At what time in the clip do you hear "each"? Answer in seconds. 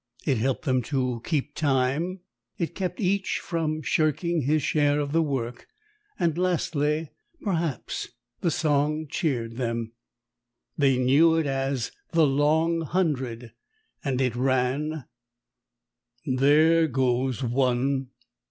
2.99-3.37